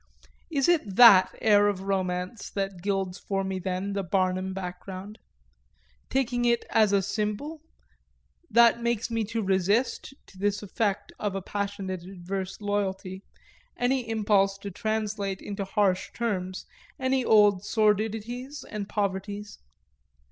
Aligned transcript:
Is 0.49 0.67
it 0.67 0.95
that 0.95 1.29
air 1.43 1.67
of 1.67 1.81
romance 1.81 2.49
that 2.49 2.81
gilds 2.81 3.19
for 3.19 3.43
me 3.43 3.59
then 3.59 3.93
the 3.93 4.01
Barnum 4.01 4.51
background 4.51 5.19
taking 6.09 6.43
it 6.43 6.65
as 6.71 6.91
a 6.91 7.03
symbol; 7.03 7.61
that 8.49 8.81
makes 8.81 9.11
me 9.11 9.23
resist, 9.31 10.15
to 10.25 10.39
this 10.39 10.63
effect 10.63 11.13
of 11.19 11.35
a 11.35 11.41
passionate 11.43 12.01
adverse 12.01 12.59
loyalty, 12.61 13.21
any 13.77 14.09
impulse 14.09 14.57
to 14.63 14.71
translate 14.71 15.39
into 15.39 15.63
harsh 15.65 16.09
terms 16.13 16.65
any 16.99 17.23
old 17.23 17.63
sordidities 17.63 18.63
and 18.67 18.89
poverties? 18.89 19.59